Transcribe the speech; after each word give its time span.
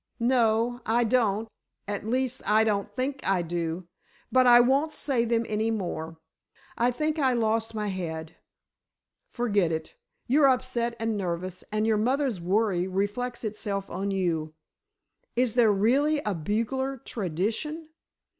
"No, 0.19 0.81
I 0.83 1.03
don't—at 1.03 2.07
least, 2.07 2.41
I 2.47 2.63
don't 2.63 2.89
think 2.91 3.19
I 3.23 3.43
do. 3.43 3.87
But 4.31 4.47
I 4.47 4.59
won't 4.59 4.91
say 4.93 5.25
them 5.25 5.45
any 5.47 5.69
more. 5.69 6.17
I 6.75 6.89
think 6.89 7.19
I 7.19 7.33
lost 7.33 7.75
my 7.75 7.89
head——" 7.89 8.35
"Forget 9.29 9.71
it. 9.71 9.93
You're 10.25 10.47
upset 10.49 10.95
and 10.99 11.17
nervous 11.19 11.63
and 11.71 11.85
your 11.85 11.97
mother's 11.97 12.41
worry 12.41 12.87
reflects 12.87 13.43
itself 13.43 13.91
on 13.91 14.09
you. 14.09 14.55
Is 15.35 15.53
there 15.53 15.71
really 15.71 16.17
a 16.25 16.33
bugler 16.33 16.97
tradition?" 16.97 17.89